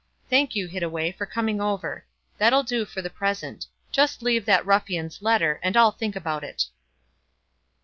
[0.31, 2.05] Thank you, Hittaway, for coming over.
[2.39, 3.67] That'll do for the present.
[3.91, 6.65] Just leave that ruffian's letter, and I'll think about it."